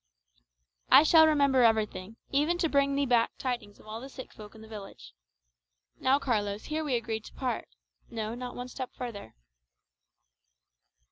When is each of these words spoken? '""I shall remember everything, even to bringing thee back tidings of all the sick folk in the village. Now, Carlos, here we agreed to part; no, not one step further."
'""I 0.89 1.03
shall 1.03 1.27
remember 1.27 1.61
everything, 1.61 2.15
even 2.31 2.57
to 2.57 2.67
bringing 2.67 2.95
thee 2.95 3.05
back 3.05 3.33
tidings 3.37 3.79
of 3.79 3.85
all 3.85 4.01
the 4.01 4.09
sick 4.09 4.33
folk 4.33 4.55
in 4.55 4.61
the 4.61 4.67
village. 4.67 5.13
Now, 5.99 6.17
Carlos, 6.17 6.63
here 6.63 6.83
we 6.83 6.95
agreed 6.95 7.23
to 7.25 7.33
part; 7.35 7.67
no, 8.09 8.33
not 8.33 8.55
one 8.55 8.67
step 8.67 8.95
further." 8.95 9.35